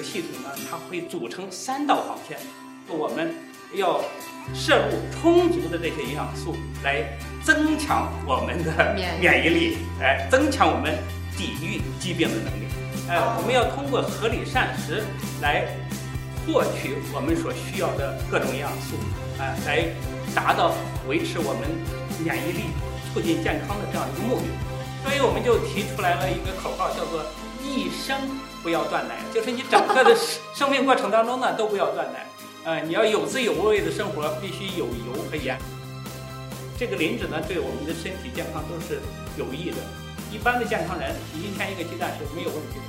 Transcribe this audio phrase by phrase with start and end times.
[0.00, 2.38] 个系统呢，它会组成三道防线，
[2.88, 3.34] 我们
[3.74, 4.00] 要
[4.54, 7.04] 摄入充足的这些营养素，来
[7.44, 10.96] 增强我们的免疫力，哎，增强我们
[11.36, 12.64] 抵御疾病的能力。
[13.08, 15.04] 哎，我们要通过合理膳食
[15.42, 15.66] 来
[16.46, 18.96] 获取我们所需要的各种营养素，
[19.38, 19.84] 哎，来
[20.34, 20.74] 达到
[21.06, 21.68] 维持我们
[22.24, 22.70] 免疫力、
[23.12, 24.46] 促进健康的这样一个目的。
[25.04, 27.24] 所以我们就提出来了一个口号，叫做
[27.62, 28.18] “一生
[28.62, 30.16] 不要断奶”，就是你整个的
[30.54, 32.26] 生命过程当中呢，都不要断奶。
[32.64, 35.58] 呃，你要有滋有味的生活，必须有油和盐。
[36.78, 39.00] 这个磷脂呢，对我们的身体健康都是
[39.36, 39.76] 有益的。
[40.30, 42.84] 一般的健康人，一天一个鸡蛋是没有问题的。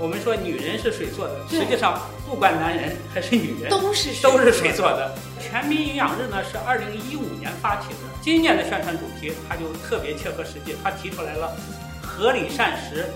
[0.00, 5.14] 我们说女人是水做的，实际上不管男人还是女人，都是都是水做的。
[5.40, 11.56] 全民营养日呢是二零一五年发起的，今年的宣传主题它就特别切合实际，它提出来了
[12.18, 13.06] 合理膳食，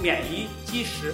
[0.00, 1.12] 免疫积食。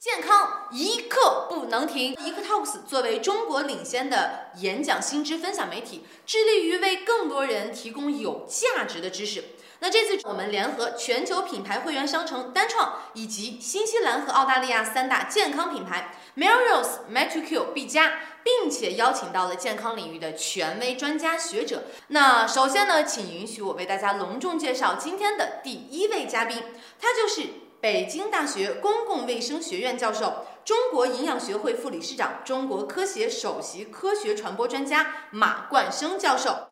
[0.00, 2.14] 健康一刻不能停。
[2.14, 9.44] 一刻 Talks 作为中国领先的演讲新知分享媒体，致力于为更多人提供有价值的知识。
[9.82, 18.12] 那这次我们联合全球品牌会员商城单创，以及新西兰和澳大利亚三大健康品牌 Melrose、m e t r Q、B 加，
[18.44, 21.82] 并且邀请到了健康领域的权威专家学者。
[22.06, 26.62] 那首先呢，请允许我为大家隆重介绍今天的第一位嘉宾，
[27.00, 27.48] 他就是。
[27.82, 36.68] 北京大学公共卫生学院教授、中国营养学会副理事长、中国科协首席科学传播专家马冠生教授。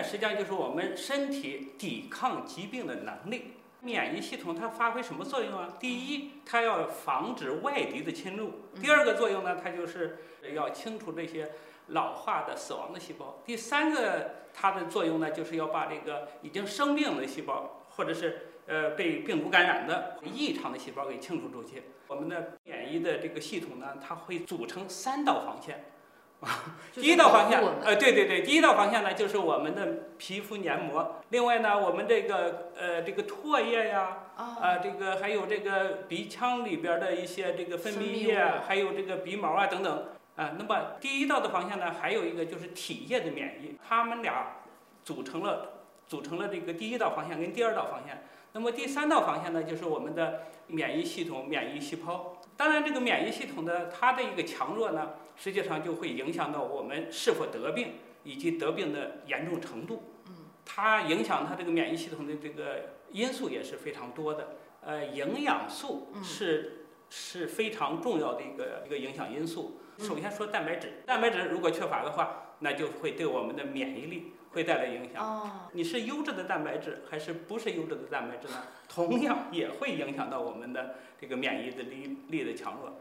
[0.00, 3.52] 呢，实际上就是我们身体抵抗疾病的能力。
[3.82, 5.76] 免疫系统它发挥什么作用啊？
[5.78, 8.48] 第一，它要防止外敌的侵入；
[8.80, 10.18] 第二个作用呢，它就是
[10.54, 11.50] 要清除这些。
[11.92, 21.82] 老化的死亡的细胞，第三个它的作用呢，就是要把这个已经生病的细胞，或者是呃被病毒感染的异常的细胞给清除出去。
[22.06, 25.84] 我们的免疫的这个系统呢，它会组成三道防线。
[26.94, 29.86] 第一道防线，呃，对对对，第一道防线呢，就是我们的
[30.16, 31.20] 皮肤黏膜。
[31.28, 40.08] 另外呢，我们这个呃这个唾液呀，啊，这个还有这个鼻腔里边的一些这个分泌液，还有这个鼻毛啊等等。
[40.36, 44.56] 啊，那么第一道的防线呢，还有一个就是体液的免疫，它们俩
[45.04, 48.24] 组成了组成了这个第一道防线跟第二道防线。
[48.52, 52.39] 那么第三道防线呢，就是我们的免疫系统免疫细胞。
[52.60, 60.02] 当然，这个免疫系统的它的一个强弱呢，实际上就会影响到我们是否得病以及得病的严重程度。
[60.28, 64.56] 嗯，它影响它这个免疫系统的这个因素也是非常多的。
[64.82, 69.80] 呃，营养素是是非常重要的一个一个影响因素。
[69.96, 75.24] 首先说蛋白质，蛋白质如果缺乏的话，那就会对我们的免疫力会带来影响。
[75.24, 78.62] 哦，你是优质的蛋白质还是不是优质的蛋白质呢？
[78.88, 82.92] 同样也会影响到我们的这个免疫的力力的强弱。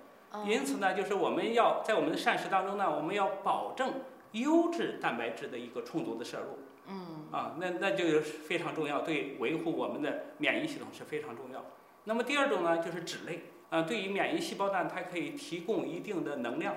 [0.45, 3.93] 因此呢，就是我们要在我们的膳食当中呢，我们要保证
[4.33, 6.59] 优质蛋白质的一个充足的摄入。
[6.87, 11.65] 嗯，啊，那那就是非常重要，对维护我们的免疫系统是非常重要。
[12.03, 13.41] 那么第二种呢，就是脂类。
[13.69, 16.75] 啊，对于免疫细胞呢，它可以提供一定的能量。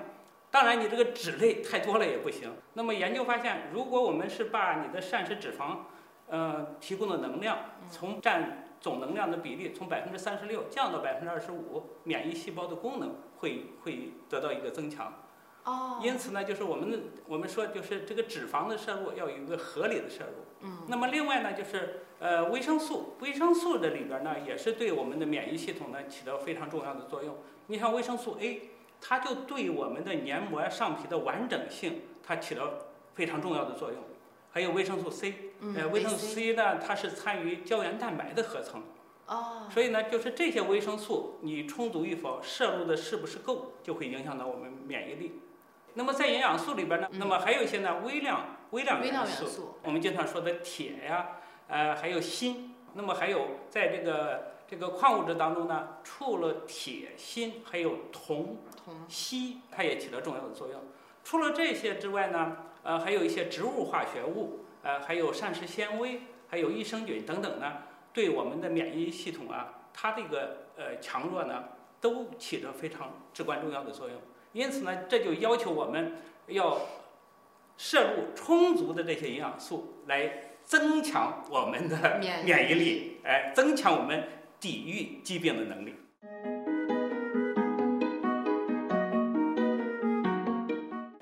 [0.53, 2.53] 当然，你这个脂类太多了也不行。
[2.73, 5.77] 那么研究发现，如果我们是把你的膳食脂肪，
[6.27, 7.57] 呃，提供的能量
[7.89, 15.23] 从占总能量的比例从百分之三十六降到百分之二十五，免疫细胞的功能会会得到一个增强。
[15.63, 15.99] 哦。
[16.03, 20.67] 因此呢，就是我们的我们说就是这个脂肪的摄入要有一个合理的摄入。
[20.67, 20.83] 嗯。
[20.87, 27.37] 那么另外呢，就是呃维生素，维生素这里边呢也是对我们的免疫系统呢起到非常重要的作用。
[27.65, 28.69] 你像维生素 A。
[29.05, 32.69] 它就对我们的黏膜上皮的完整性，它起到
[33.13, 33.99] 非常重要的作用。
[34.49, 38.81] 还有维生素 C，呃，维生素 C 呢，它是参与胶原蛋白的合成。
[39.27, 39.67] 哦。
[39.69, 45.41] 所以呢，就是这些维生素你充足与否，摄入的是不是够，就会影响到我们免疫力。
[45.95, 51.27] 那么在营养素里边呢，那么还有一些呢微量微量元素，我们经常说的铁呀，
[51.67, 52.69] 呃，还有锌。
[52.95, 58.57] 那么还有在这个这个矿物质当中呢，除了铁、锌，还有铜。
[59.07, 60.77] 硒它也起到重要的作用。
[61.23, 71.63] 除了这些之外呢，呃，还有一些植物化学物，呃，还有膳食纤维，还有益生菌等等呢，对我们的免疫系统啊，它这个呃强弱呢，
[72.01, 74.17] 都起着非常至关重要的作用。
[74.51, 76.17] 因此呢，这就要求我们
[76.47, 76.77] 要
[77.77, 84.27] 摄入充足的这些营养素，来增强我们的免疫力，哎，增强我们
[84.63, 85.93] 抵御疾病的能力。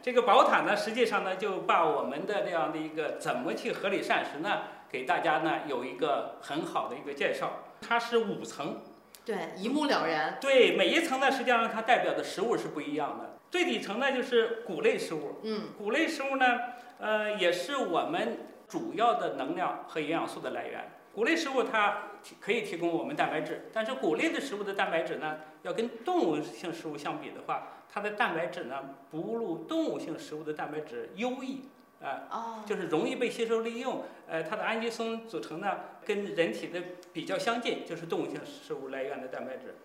[0.03, 7.63] 这这个宝塔呢，实际上呢，就把我们的这样的一个怎么去合理膳食呢，给大家呢有一个很好的一个介绍。
[7.79, 8.81] 它是五层，
[9.23, 10.37] 对，一目了然。
[10.41, 13.37] 对，每一层呢，实际上它代表的食物是不一样的。
[13.49, 16.45] 最底层呢就是谷类食物，嗯，谷类食物呢，
[16.99, 20.91] 呃，也是我们主要的能量和营养素的来源。
[21.13, 31.61] 谷类食物它提可以提供我们蛋白质，但是谷类的食物的蛋白质呢，要跟动物性食物相比的话，它的蛋白质呢不如动物性食物的蛋白质优异，
[32.01, 34.03] 啊、哦，就是容易被吸收利用。
[34.27, 36.81] 呃，它的氨基酸组成呢跟人体的
[37.11, 39.75] 比较相近，就是动物性食物来源的蛋白质。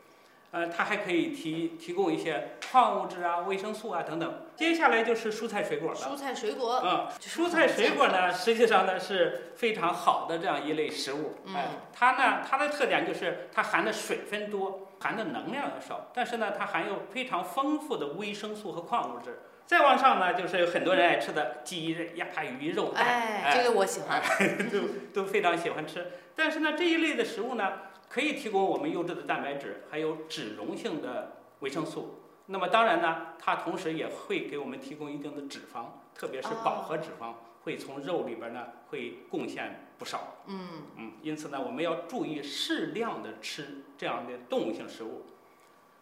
[0.53, 4.47] 呃，它还可以提提供一些矿物质啊、维生素啊等等。
[4.57, 5.97] 接下来就是蔬菜水果了。
[5.97, 11.35] 蔬菜水果，嗯，蔬菜水果呢，实际上呢是非常好的这样一类食物。
[11.49, 19.41] 哎嗯，它呢，它的特点就是它含的水分多，含的能量要少，但是呢，它含有非常丰富的维生素和矿物质。
[19.67, 24.23] 再往上呢，就是有很多人爱吃的鸡、鸭、鱼、肉、蛋，哎，这个我喜欢。
[24.71, 26.07] 都都非常喜欢吃。
[26.37, 27.73] 但是呢，这一类的食物呢，
[28.09, 32.21] 可以提供我们优质的蛋白质，还有脂溶性的维生素。
[32.47, 40.37] 那么当然呢，它同时也会给我们提供一定的脂肪，特别是饱和脂肪，会从肉里边呢会贡献不少。
[40.47, 45.25] 嗯，嗯，因此呢，我们要注意适量的吃这样的动物性食物。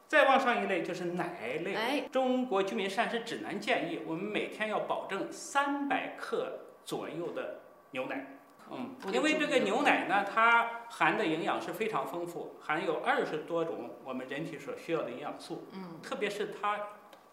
[0.06, 1.74] 再往上一类就是奶类。
[1.74, 7.60] 哎，中国居民膳食指南建议，我们每天要保证三百克左右的
[7.92, 8.33] 牛奶。
[8.70, 16.78] 嗯因为这个牛奶呢，它含的营养是非常丰富，含有二十多种我们人体所需要的营养素，嗯，特别是它，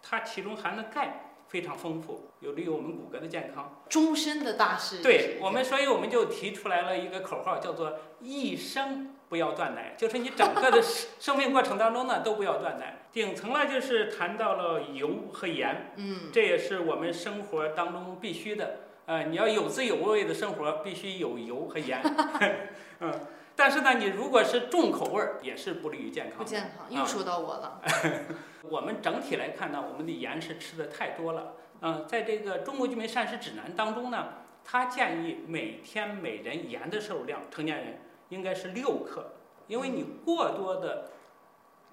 [0.02, 3.82] 它其中含的钙非常丰富，有利于我们骨骼的健康。
[3.90, 5.02] 终身的大事。
[5.02, 13.00] 对我们，所以我们就提出来了一个口号，叫做“一生不要断奶”，就是你整个的生 生命过程当中呢，都不要断奶。
[13.12, 18.80] 顶层呢，就是谈到了油和盐，嗯，这也是我们生活当中必须的。
[19.12, 22.02] 呃，你要有滋有味的生活，必须有油和盐。
[23.02, 23.14] 嗯，
[23.58, 26.38] 但是呢，你如果是重口味儿，也是不利于健康。
[26.38, 27.82] 不健康，啊又说到我了。
[28.64, 31.56] 我们整体来看呢，我们的盐是吃的太多了。
[31.82, 34.30] 嗯，在这个《中国居民膳食指南》当中呢，
[34.64, 38.00] 他建议每天每人盐的摄入量，成年人
[38.30, 39.34] 应该是六克，
[39.68, 41.12] 因为你过多的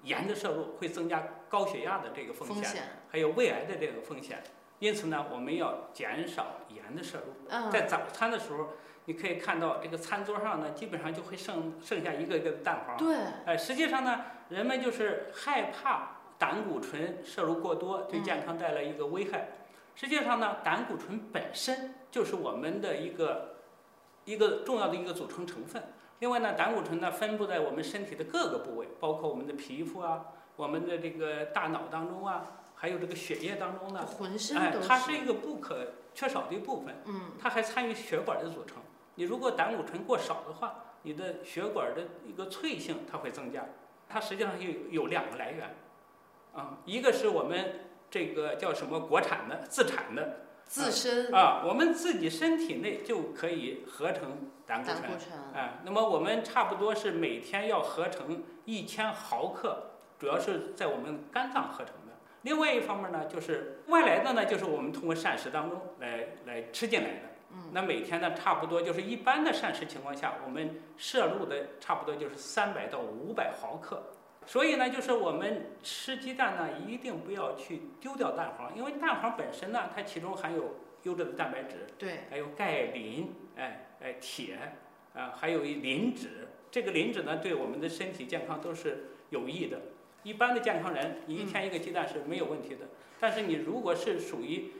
[0.03, 4.41] 盐的摄入会增加高血压的这个风险，风险，还有胃癌的这个风险。
[4.79, 7.33] 因此呢，我们要减少盐的摄入。
[7.49, 8.69] 嗯，在早餐的时候，
[9.05, 12.97] 你可以看到这个餐桌上呢，基本上就会剩剩下一个一个的蛋黄。
[12.97, 19.49] 对，哎，实际上呢，人们就是害怕胆固醇摄入过多对健康带来一个危害。
[19.95, 23.57] 实际上呢，胆固醇本身就是我们的一个
[24.23, 25.83] 一个重要的一个组成成分。
[26.19, 34.05] 另外呢，胆固醇呢分布在我们身体的各个部位，包括我们的皮肤啊，我们的这个大脑当中啊，还有这个血液当中呢。
[34.05, 36.95] 浑身都，哎它是一个不可缺少的一部分。
[37.05, 38.77] 嗯，它还参与血管的组成。
[39.15, 43.65] 你如果胆固醇过少的话，你的血管的一个脆性它会增加。
[44.07, 45.75] 它实际上有有两个来源，
[46.53, 55.01] 啊、一个是我们这个叫什么国产的自产的自身啊，我们自己身体内就可以合成胆固醇。
[55.01, 61.98] 胆固醇，哎，那么我们差不多是每天要合成一千毫克，主要是在我们肝脏合成的。
[62.43, 67.21] 另外一方面呢，就是外来的呢，就是我们通过膳食当中来来吃进来的。
[67.51, 74.03] 嗯，那每天呢，差不多就是一般的膳食情况下，我们摄入的差不多就是三百到五百毫克。
[74.45, 84.57] 所以呢，就是我们吃鸡蛋呢，一定不要去丢掉蛋黄，因为蛋黄本身呢，它其中含有优质的蛋白质，对，还有钙、磷，哎哎铁，
[85.13, 86.47] 啊，还有一磷脂。
[86.71, 89.79] 这个磷脂呢，对我们的身体健康都是有益的。
[90.23, 92.87] 一般的健康人，你一天一个鸡蛋是没有问题的。
[93.19, 94.71] 但是你如果是属于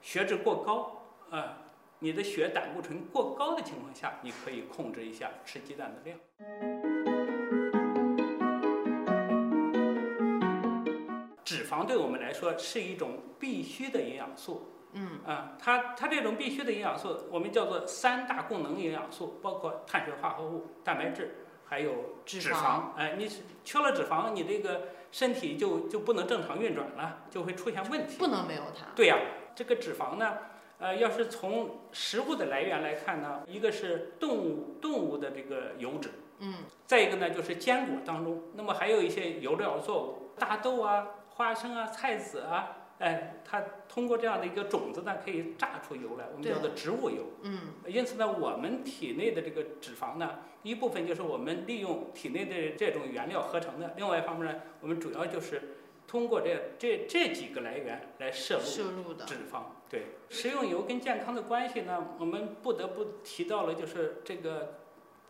[0.00, 1.58] 血脂过高，啊，
[2.00, 6.18] 你的血胆固醇过高的情况下，你可以控制一下吃鸡蛋的量。
[11.44, 21.39] 脂肪对我们来说是一种必需的营养素，嗯，啊，它它这种必需的营养素，我们叫做三大功能营养素，包括碳水化合物、蛋白质，
[21.70, 22.96] 还有脂脂肪。
[22.96, 23.30] 哎，你
[23.64, 28.18] 缺了脂肪，你这个身体就就不能正常运转了，就会出现问题。
[28.18, 28.86] 不能没有它。
[28.96, 29.16] 对呀、
[29.54, 30.36] 这个脂肪呢，
[30.80, 36.10] 呃，要是从食物的来源来看呢，一个是动物动物的这个油脂，
[36.40, 36.54] 嗯，
[36.86, 47.24] 再一个呢就是坚果当中，那么还有一些油料作物，大豆啊、花生啊、菜籽啊，哎，它通过这样的一个种子呢，可以榨出油来，我们叫做植物油。
[47.42, 55.76] 嗯，因此呢，我们体内的这个脂肪呢，一部分就是我们利用体内的这种原料合成的，另外一方面呢，我们主要就是
[56.06, 59.62] 通过这这这几个来源来摄入摄入的脂肪。
[59.88, 64.74] 对，食用油跟健康的关系呢，我们不得不提到了，就是这个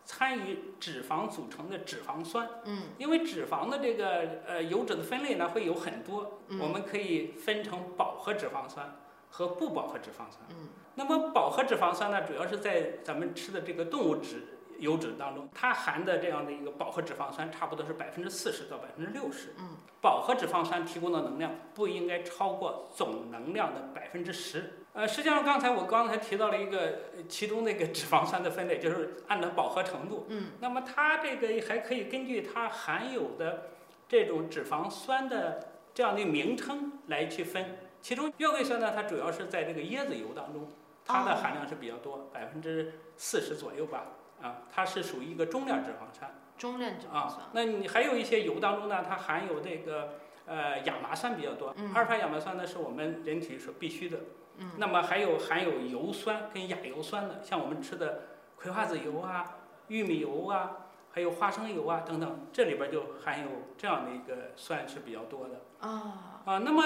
[0.05, 2.47] 参与脂肪组成的脂肪酸。
[2.65, 8.97] 嗯因为脂肪的这个呃油脂的分类呢会有很多，嗯我们可以分成饱和脂肪酸
[9.29, 10.39] 和不饱和脂肪酸。
[10.49, 14.43] 嗯那么饱和脂肪酸呢，主要是在咱们吃的这个动物脂
[14.77, 19.55] 油脂当中，它含的这样的一个饱和脂肪酸差不多是百分之四十到百分之六十。
[19.57, 24.80] 嗯，饱和脂肪酸提供的能量不应该超过总能量的百分之十。
[24.93, 26.79] 呃，实际上刚才我刚才提到了一个
[27.15, 30.25] 呃其中那个脂肪酸的分类，就是按照饱和程度。
[30.29, 33.69] 嗯那么它这个还可以根据它含有的
[34.09, 37.77] 这种脂肪酸的这样的名称来去分。
[38.01, 40.67] 其中月桂酸呢，它主要是在这个椰子油当中，
[41.05, 44.07] 它的哦含量是比较多，百分之四十左右吧。
[44.41, 47.45] 啊，它是属于一个中量脂肪酸中量脂肪啊酸。。
[47.53, 51.73] 那你还有一些油当中呢，它含有这个呃亚麻酸比较多。
[51.77, 54.19] 嗯阿尔法亚麻酸呢是我们人体所必须的。
[54.57, 58.23] 嗯那么还有含有油酸跟亚油酸的，像我们吃的
[58.55, 59.57] 葵花籽油啊、
[59.87, 66.57] 玉米油啊，还有花生油啊等等，这里边就含有这样的一个酸是比较多的啊，啊。
[66.59, 66.83] 那么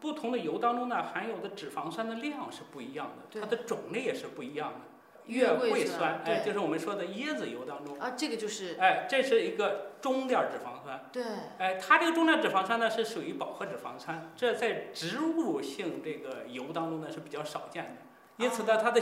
[0.00, 4.80] 不同的油当中呢，含有的脂肪酸的量是不一样的，它的种类也是不一样的。
[5.28, 11.08] 月桂桂酸哎，对就是我们说的椰子油当中，啊，这个就是哎，这是一个中链脂肪酸。
[11.12, 11.22] 对，
[11.58, 18.02] 哎，它这个中链脂肪酸呢是属于饱和脂肪酸，这在植物性这个油当中呢是比较少见的。
[18.36, 19.00] 因此呢，它的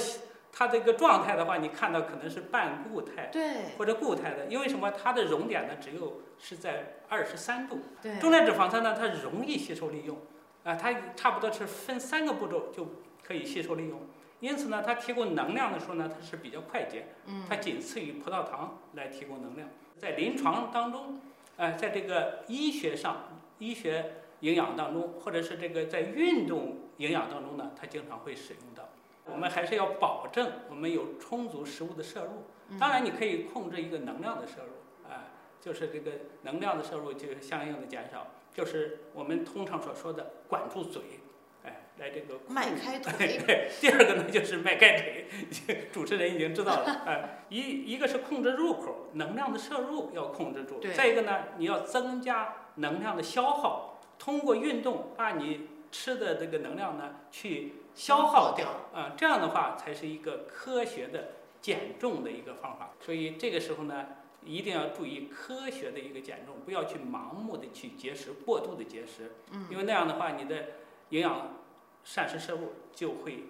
[0.52, 4.90] 它这个状态的话，你看到可能是半固态对或者固态的，因为什么？
[4.90, 7.80] 它的熔点呢只有是在二十三度。
[8.02, 10.18] 对，中链脂肪酸呢，它容易吸收利用，
[10.64, 12.88] 啊，它差不多是分三个步骤就
[13.22, 14.00] 可以吸收利用。
[14.46, 17.06] 因此呢，它提供能量的时候呢，它是比较快捷。
[17.26, 19.68] 嗯它仅次于葡萄糖来提供能量。
[19.98, 21.20] 在临床当中，
[21.56, 23.24] 呃，在这个医学上，
[23.58, 28.88] 医学营养当中，或者是这个在运动营养当中呢，它经常会使用到。
[29.24, 32.44] 我们还是要保证我们有充足食物的摄入。
[32.68, 35.26] 嗯当然，你可以控制一个能量的摄入，啊、
[35.60, 36.12] 就是这个
[36.42, 41.16] 能量的摄入就是相应的减少，就是我们通常所说的管住嘴，哎，
[41.98, 45.26] 来这个迈开腿， 对，第二个呢就是迈开腿，
[45.90, 47.02] 主持人已经知道了。
[47.06, 58.68] 呃，一一个是控制入口，能量的摄入要控制住；对再一个呢，你要增加能量的消耗，通过运动把你吃的这个能量呢去消耗掉。
[58.92, 62.90] 啊、这样的话才是一个科学的减重的一个方法。
[63.00, 64.06] 所以这个时候呢，
[64.44, 69.32] 一定要注意科学的一个减重，不要去盲目的去节食，过度的节食。
[69.52, 70.66] 嗯因为那样的话，你的
[71.10, 71.56] 营养
[72.06, 73.46] 膳食摄入就会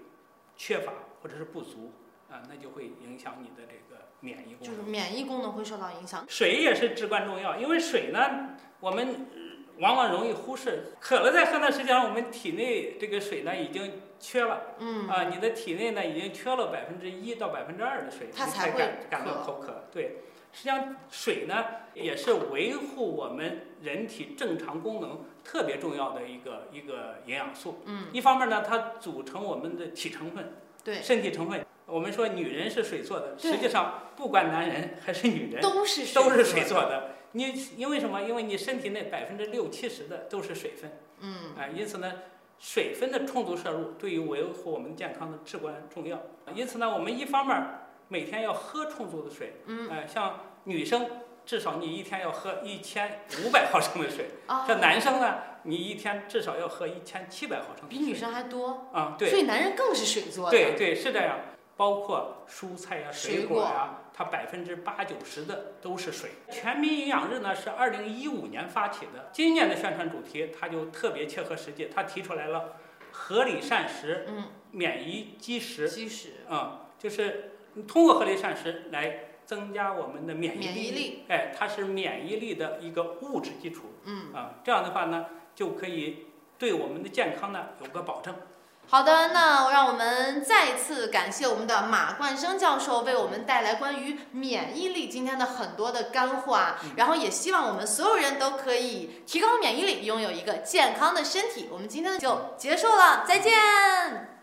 [0.56, 1.92] 缺乏或者是不足
[2.30, 4.82] 啊，那就会影响你的这个免疫功能就是。
[4.82, 6.24] 免疫功能会受到影响。
[6.26, 9.40] 水也是至关重要，因为水呢，我们呃
[9.78, 10.94] 往往容易忽视。
[10.98, 19.84] 渴了再喝呢，实际上我们体内这个水呢已经缺了嗯，啊，你的体内呢已经缺了百分之一到百分之二的水，你才它才会感感到口渴。
[19.92, 20.22] 对，
[20.56, 27.82] 实际上水呢也是维护我们人体正常功能特别重要的一个一个营养素。
[27.84, 31.62] 嗯，一方面呢，它组成我们的体成分，对，身体成分。
[31.84, 37.10] 我们说女人是水做的，实际上不管男人还是女人，都是都是水水做的。
[37.32, 38.22] 你因为什么？
[38.22, 42.14] 因为你身体内百分之六七十的都是水分，嗯，啊，因此呢，
[42.58, 46.18] 水分的充足摄入对于维护我们健康的至关重要。
[46.54, 51.08] 因此呢，我们一方面儿每天要喝充足的水，嗯，呃，像女生
[51.44, 57.88] 至少你一天要喝一千五百毫升的水，啊，像男生呢，你一天至少要喝一千七百毫升。
[57.88, 59.30] 比女生还多，啊，对。
[59.30, 60.50] 所以男人更是水做的。
[60.50, 61.38] 对对是这样，
[61.76, 63.62] 包括蔬菜呀、水水果。
[63.62, 66.30] 呀、它百分之八九十的都是水。
[66.50, 72.76] 全民营养日呢是二零一五年发起的，今年的宣传主题它就特别切合实际，它提出来了
[73.12, 77.52] 合理膳食、嗯，免疫基石，基石，啊、就是
[77.86, 80.64] 通过合理膳食来增加我们的免疫力。
[80.66, 84.34] 免疫力，哎，它是免疫力的一个物质基础嗯。
[84.34, 86.26] 啊，这样的话呢，就可以
[86.58, 88.34] 对我们的健康呢有个保证。
[88.88, 101.68] 好的，那让我们再次感谢我们的马冠生教授为我们带来关于免疫力今天的很多的干货啊，嗯然后也希望我们所有人都可以提高免疫力，拥有一个健康的身体。
[101.72, 104.35] 我们今天就结束了，再见。